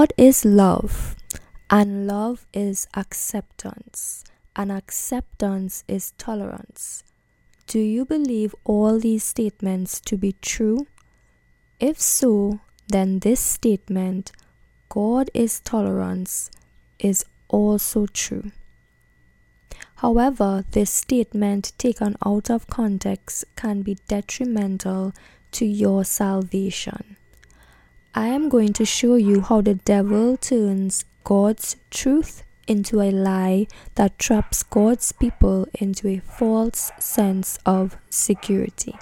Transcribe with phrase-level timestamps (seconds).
[0.00, 1.14] God is love,
[1.68, 4.24] and love is acceptance,
[4.56, 7.04] and acceptance is tolerance.
[7.66, 10.86] Do you believe all these statements to be true?
[11.78, 14.32] If so, then this statement,
[14.88, 16.50] God is tolerance,
[16.98, 18.52] is also true.
[19.96, 25.12] However, this statement taken out of context can be detrimental
[25.52, 27.18] to your salvation.
[28.14, 33.68] I am going to show you how the devil turns God's truth into a lie
[33.94, 38.98] that traps God's people into a false sense of security.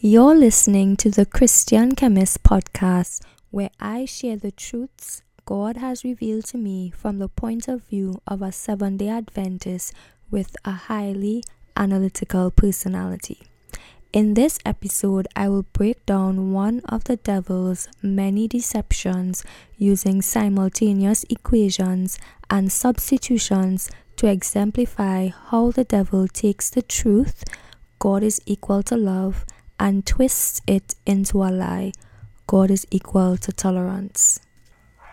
[0.00, 6.46] You're listening to the Christian Chemist podcast, where I share the truths God has revealed
[6.46, 9.92] to me from the point of view of a Seventh day Adventist
[10.30, 11.44] with a highly
[11.76, 13.42] analytical personality.
[14.12, 19.44] In this episode, I will break down one of the devil's many deceptions
[19.76, 27.44] using simultaneous equations and substitutions to exemplify how the devil takes the truth,
[27.98, 29.44] God is equal to love,
[29.78, 31.92] and twists it into a lie,
[32.46, 34.40] God is equal to tolerance.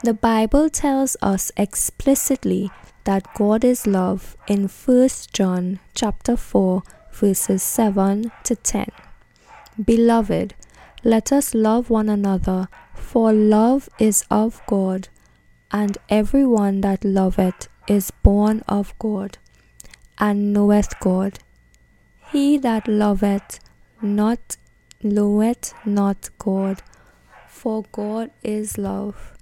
[0.03, 2.71] The Bible tells us explicitly
[3.03, 8.87] that God is love in 1 John chapter 4 verses 7 to 10.
[9.83, 10.55] Beloved,
[11.03, 15.09] let us love one another, for love is of God,
[15.71, 19.37] and every one that loveth is born of God,
[20.17, 21.39] and knoweth God.
[22.31, 23.59] He that loveth
[24.01, 24.57] not
[25.01, 26.81] knoweth not God,
[27.47, 29.33] for God is love.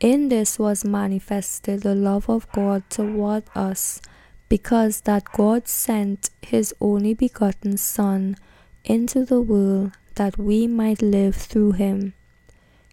[0.00, 4.00] In this was manifested the love of God toward us
[4.48, 8.36] because that God sent his only begotten Son
[8.84, 12.14] into the world that we might live through him.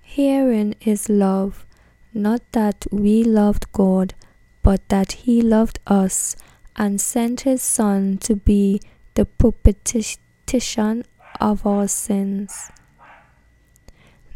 [0.02, 1.66] Herein is love,
[2.14, 4.14] not that we loved God,
[4.62, 6.36] but that he loved us
[6.75, 8.81] and sent his Son to be
[9.16, 11.06] the propitiation
[11.40, 12.72] of our sins.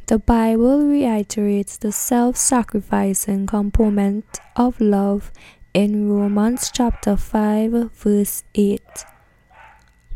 [0.08, 5.32] The Bible reiterates the self sacrificing component of love
[5.74, 8.82] in Romans chapter 5, verse 8.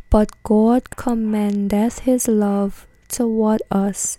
[0.09, 4.17] But God commendeth his love toward us,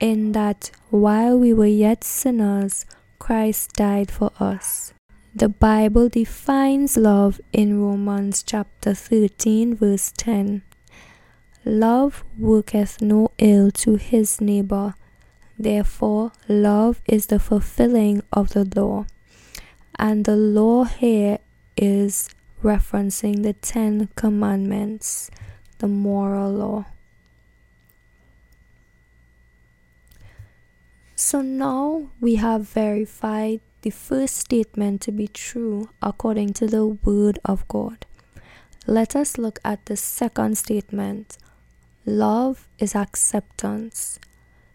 [0.00, 2.86] in that while we were yet sinners,
[3.18, 4.92] Christ died for us.
[5.34, 10.62] The Bible defines love in Romans chapter 13, verse 10.
[11.64, 14.94] Love worketh no ill to his neighbor.
[15.58, 19.06] Therefore, love is the fulfilling of the law.
[19.96, 21.38] And the law here
[21.76, 22.28] is
[22.62, 25.30] referencing the Ten Commandments,
[25.78, 26.86] the moral law.
[31.14, 37.38] So now we have verified the first statement to be true according to the Word
[37.44, 38.06] of God.
[38.86, 41.38] Let us look at the second statement
[42.06, 44.18] love is acceptance.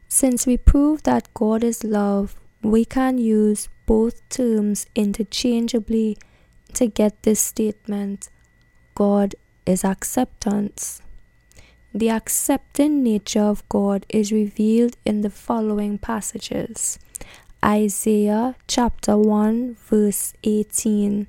[0.07, 6.18] Since we prove that God is love, we can use both terms interchangeably
[6.74, 8.30] to get this statement
[8.96, 11.02] God is acceptance.
[11.94, 17.00] The accepting nature of God is revealed in the following passages
[17.64, 21.28] Isaiah chapter 1, verse 18.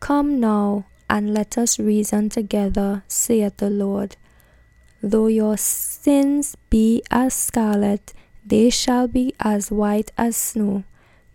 [0.00, 4.16] Come now and let us reason together, saith the Lord.
[5.02, 8.12] Though your sins be as scarlet,
[8.44, 10.84] they shall be as white as snow.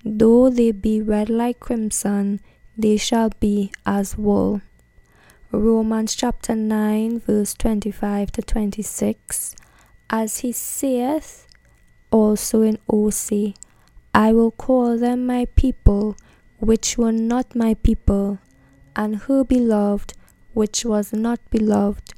[0.04, 2.40] Though they be red like crimson,
[2.78, 4.62] they shall be as wool.
[5.52, 9.56] Romans chapter 9, verse 25 to 26.
[10.10, 11.48] As he saith
[12.12, 13.56] also in Osee,
[14.14, 16.18] I will call them my people,
[16.60, 18.40] which were not my people,
[18.96, 20.14] and her beloved,
[20.54, 22.14] which was not beloved.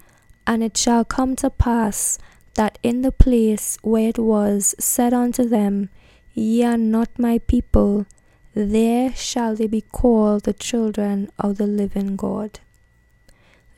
[0.47, 2.17] And it shall come to pass
[2.59, 5.87] that in the place where it was said unto them,
[6.33, 8.05] Ye are not my people,
[8.53, 12.59] there shall they be called the children of the living God.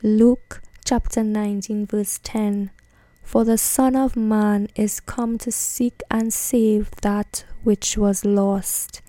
[0.02, 2.72] Luke chapter 19, verse 10
[3.22, 9.00] For the Son of Man is come to seek and save that which was lost.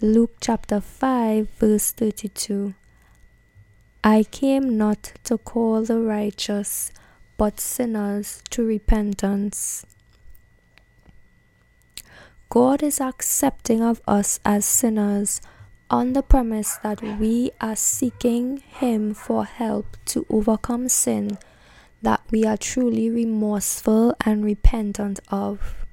[0.00, 2.74] Luke chapter 5, verse 32
[4.04, 6.92] I came not to call the righteous,
[7.38, 9.86] but sinners to repentance.
[12.50, 15.40] God is accepting of us as sinners
[15.88, 21.38] on the premise that we are seeking Him for help to overcome sin
[22.02, 25.86] that we are truly remorseful and repentant of.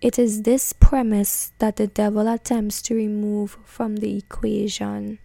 [0.00, 5.18] It is this premise that the devil attempts to remove from the equation.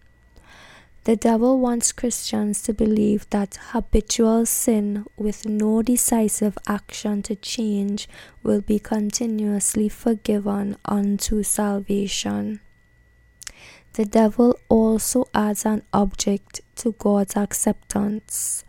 [1.04, 8.08] The devil wants Christians to believe that habitual sin with no decisive action to change
[8.42, 12.60] will be continuously forgiven unto salvation.
[13.92, 18.64] The devil also adds an object to God's acceptance.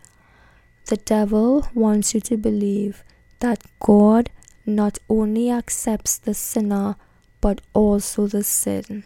[0.86, 3.02] The devil wants you to believe
[3.40, 4.28] that God
[4.66, 6.96] not only accepts the sinner
[7.40, 9.04] but also the sin.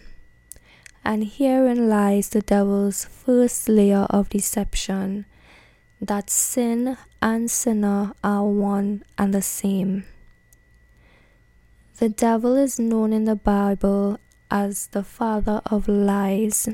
[1.05, 5.27] And herein lies the devil's first layer of deception
[6.01, 10.05] that sin and sinner are one and the same.
[11.99, 14.19] The devil is known in the Bible
[14.51, 16.69] as the father of lies.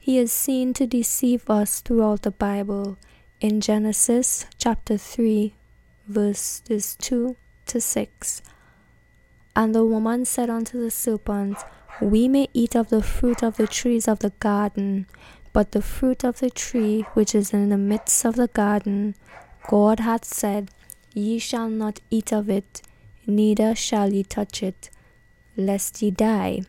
[0.00, 2.98] He is seen to deceive us throughout the Bible
[3.40, 5.54] in Genesis chapter 3,
[6.08, 7.36] verses 2
[7.66, 8.42] to 6.
[9.54, 11.58] And the woman said unto the serpent,
[12.00, 15.06] we may eat of the fruit of the trees of the garden,
[15.52, 19.14] but the fruit of the tree which is in the midst of the garden,
[19.68, 20.70] God hath said,
[21.12, 22.82] Ye shall not eat of it,
[23.26, 24.88] neither shall ye touch it,
[25.56, 26.62] lest ye die.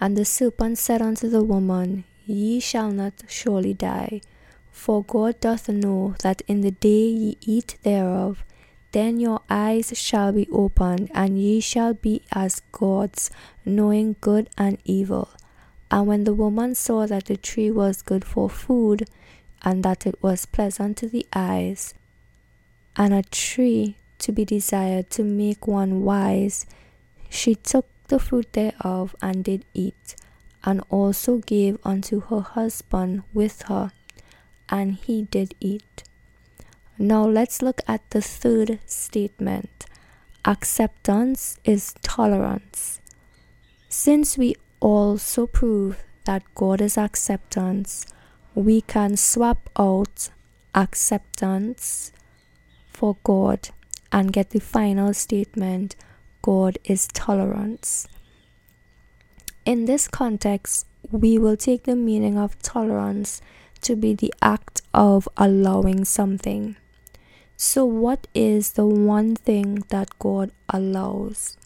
[0.00, 4.20] And the serpent said unto the woman, Ye shall not surely die,
[4.70, 8.44] for God doth know that in the day ye eat thereof,
[8.92, 13.30] then your eyes shall be opened, and ye shall be as gods,
[13.64, 15.30] knowing good and evil.
[15.90, 19.08] And when the woman saw that the tree was good for food,
[19.62, 21.94] and that it was pleasant to the eyes,
[22.96, 26.66] and a tree to be desired to make one wise,
[27.28, 30.16] she took the fruit thereof and did eat,
[30.64, 33.92] and also gave unto her husband with her,
[34.68, 36.02] and he did eat.
[37.02, 39.86] Now let's look at the third statement.
[40.44, 43.00] Acceptance is tolerance.
[43.88, 48.04] Since we also prove that God is acceptance,
[48.54, 50.28] we can swap out
[50.74, 52.12] acceptance
[52.86, 53.70] for God
[54.12, 55.96] and get the final statement
[56.42, 58.08] God is tolerance.
[59.64, 63.40] In this context, we will take the meaning of tolerance
[63.80, 66.76] to be the act of allowing something.
[67.62, 71.58] So, what is the one thing that God allows?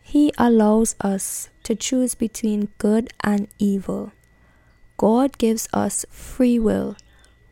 [0.00, 4.12] He allows us to choose between good and evil.
[4.96, 6.96] God gives us free will.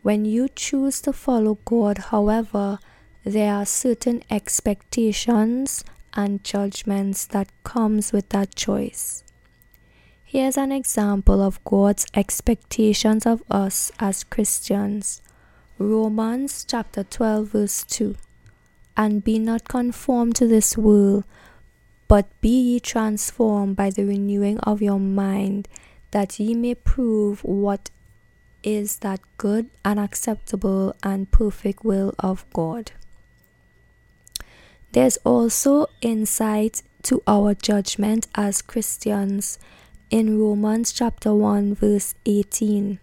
[0.01, 2.79] When you choose to follow God, however,
[3.25, 9.23] there are certain expectations and judgments that comes with that choice.
[10.25, 15.21] Here's an example of God's expectations of us as Christians.
[15.83, 18.15] Romans chapter 12, verse 2.
[18.97, 21.25] And be not conformed to this world,
[22.09, 25.67] but be ye transformed by the renewing of your mind,
[26.13, 27.91] that ye may prove what
[28.63, 32.93] is that good and acceptable and perfect will of God.
[34.93, 39.59] There's also insight to our judgment as Christians
[40.11, 43.01] in Romans chapter 1, verse 18.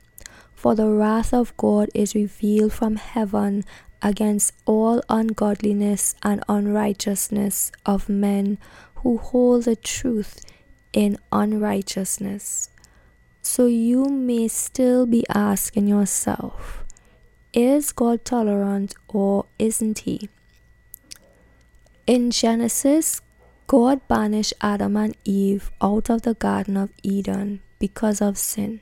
[0.59, 3.63] For the wrath of God is revealed from heaven
[4.01, 8.57] against all ungodliness and unrighteousness of men
[8.95, 10.43] who hold the truth
[10.91, 12.71] in unrighteousness.
[13.41, 16.83] So you may still be asking yourself,
[17.53, 20.27] is God tolerant or isn't he?
[22.05, 23.21] In Genesis,
[23.67, 28.81] God banished Adam and Eve out of the Garden of Eden because of sin.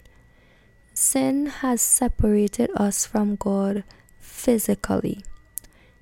[1.00, 3.84] Sin has separated us from God
[4.20, 5.24] physically.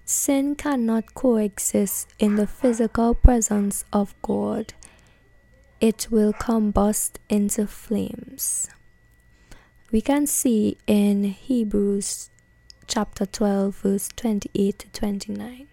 [0.06, 4.74] Sin cannot coexist in the physical presence of God.
[5.82, 8.70] It will combust into flames.
[9.92, 12.30] We can see in Hebrews
[12.88, 15.68] chapter 12, verse 28 to 29.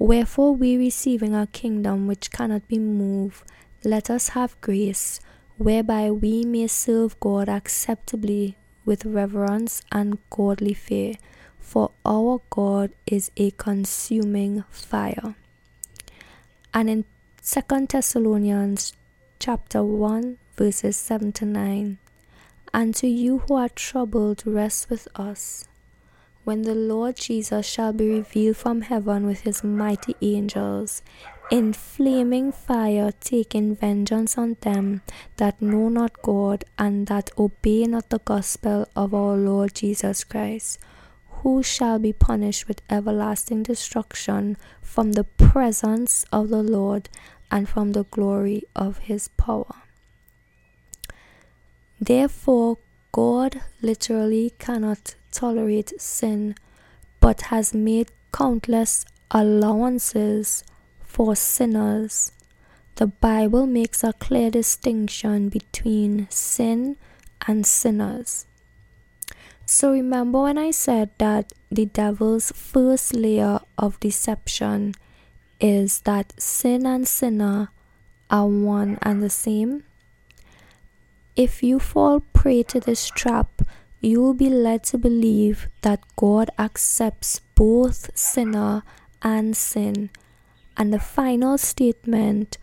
[0.00, 3.44] Wherefore, we receiving a kingdom which cannot be moved,
[3.84, 5.20] let us have grace
[5.58, 11.14] whereby we may serve God acceptably with reverence and godly fear,
[11.58, 15.34] for our God is a consuming fire.
[16.72, 17.04] And in
[17.42, 18.92] 2 Thessalonians
[19.38, 21.98] chapter 1 verses 7 to 9,
[22.72, 25.66] and to you who are troubled rest with us
[26.46, 31.02] when the Lord Jesus shall be revealed from heaven with his mighty angels
[31.48, 35.00] in flaming fire taking vengeance on them
[35.36, 40.80] that know not God and that obey not the gospel of our Lord Jesus Christ,
[41.28, 47.08] who shall be punished with everlasting destruction from the presence of the Lord
[47.50, 49.74] and from the glory of his power.
[52.00, 52.78] Therefore,
[53.12, 56.56] God literally cannot tolerate sin,
[57.20, 60.64] but has made countless allowances
[61.16, 62.30] for sinners.
[62.96, 66.98] The Bible makes a clear distinction between sin
[67.48, 68.44] and sinners.
[69.64, 74.92] So remember when I said that the devil's first layer of deception
[75.58, 77.70] is that sin and sinner
[78.28, 79.84] are one and the same?
[81.34, 83.62] If you fall prey to this trap,
[84.02, 88.82] you will be led to believe that God accepts both sinner
[89.22, 90.10] and sin.
[90.76, 92.58] And the final statement,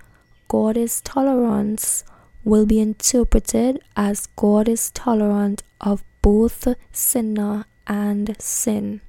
[0.48, 2.04] God is tolerance,
[2.44, 9.02] will be interpreted as God is tolerant of both sinner and sin.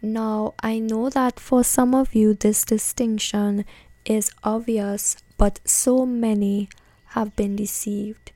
[0.00, 3.64] Now, I know that for some of you this distinction
[4.04, 6.68] is obvious, but so many
[7.14, 8.30] have been deceived.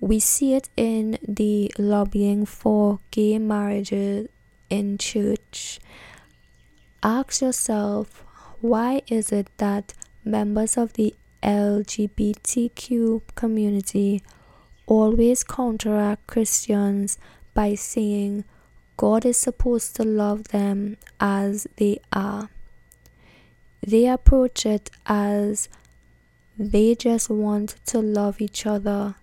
[0.00, 4.28] We see it in the lobbying for gay marriages
[4.72, 5.78] in church.
[7.02, 8.24] Ask yourself
[8.60, 9.92] why is it that
[10.24, 14.22] members of the LGBTQ community
[14.86, 17.18] always counteract Christians
[17.52, 18.44] by saying
[18.96, 22.48] God is supposed to love them as they are.
[23.86, 25.68] They approach it as
[26.56, 29.16] they just want to love each other.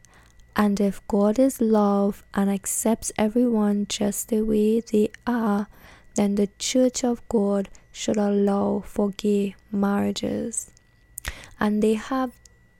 [0.56, 5.68] And if God is love and accepts everyone just the way they are,
[6.15, 10.72] then the Church of God should allow for gay marriages
[11.60, 12.32] and they have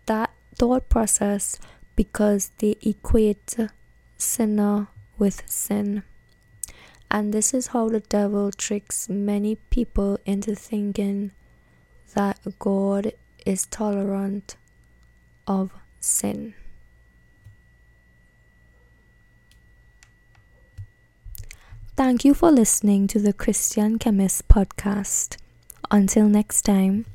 [0.06, 1.60] that thought process
[1.96, 3.58] because they equate
[4.18, 6.04] sinner with sin.
[7.12, 11.32] And this is how the devil tricks many people into thinking
[12.14, 13.14] that God
[13.46, 14.56] is tolerant
[15.48, 16.54] of sin.
[22.00, 25.36] Thank you for listening to the Christian Chemist podcast.
[25.92, 27.06] Until next time.